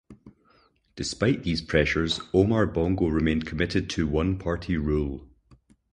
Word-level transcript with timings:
Despite 0.95 1.43
these 1.43 1.61
pressures, 1.61 2.19
Omar 2.33 2.65
Bongo 2.65 3.07
remained 3.09 3.45
committed 3.45 3.87
to 3.91 4.07
one-party 4.07 4.75
rule. 4.75 5.29